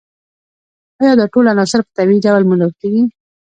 ایا 0.99 1.13
دا 1.19 1.25
ټول 1.33 1.45
عناصر 1.53 1.79
په 1.85 1.91
طبیعي 1.97 2.19
ډول 2.25 2.43
موندل 2.49 2.71
کیږي 2.79 3.03